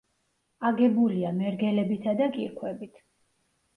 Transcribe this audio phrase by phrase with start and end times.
[0.69, 3.01] აგებულია მერგელებითა და კირქვებით.